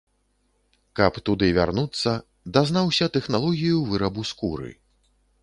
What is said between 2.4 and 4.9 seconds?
дазнаўся тэхналогію вырабу скуры.